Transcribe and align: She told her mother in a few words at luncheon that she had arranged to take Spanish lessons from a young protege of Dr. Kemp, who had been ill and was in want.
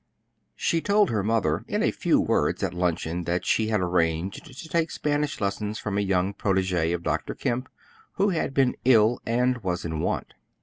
She 0.55 0.81
told 0.81 1.11
her 1.11 1.21
mother 1.21 1.63
in 1.67 1.83
a 1.83 1.91
few 1.91 2.19
words 2.19 2.63
at 2.63 2.73
luncheon 2.73 3.25
that 3.25 3.45
she 3.45 3.67
had 3.67 3.81
arranged 3.81 4.43
to 4.45 4.67
take 4.67 4.89
Spanish 4.89 5.39
lessons 5.39 5.77
from 5.77 5.95
a 5.95 6.01
young 6.01 6.33
protege 6.33 6.91
of 6.91 7.03
Dr. 7.03 7.35
Kemp, 7.35 7.69
who 8.13 8.29
had 8.29 8.51
been 8.51 8.75
ill 8.83 9.21
and 9.27 9.59
was 9.59 9.85
in 9.85 9.99
want. 9.99 10.33